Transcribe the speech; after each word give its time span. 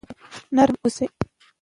نرم 0.55 0.75
اوسئ. 0.85 1.07